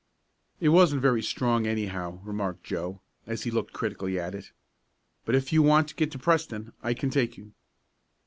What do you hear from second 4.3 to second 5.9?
it. "But if you want